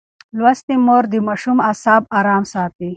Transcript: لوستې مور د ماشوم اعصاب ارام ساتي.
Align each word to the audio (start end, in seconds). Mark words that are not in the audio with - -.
لوستې 0.37 0.75
مور 0.85 1.03
د 1.09 1.15
ماشوم 1.27 1.57
اعصاب 1.69 2.01
ارام 2.17 2.43
ساتي. 2.53 2.89